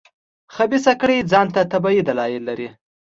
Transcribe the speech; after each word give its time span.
خبیثه 0.55 0.93
کړۍ 1.01 1.19
ځان 1.31 1.47
ته 1.55 1.61
طبیعي 1.71 2.01
دلایل 2.09 2.43
لري. 2.49 2.69